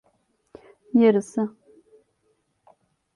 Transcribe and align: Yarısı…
Yarısı… 0.93 1.55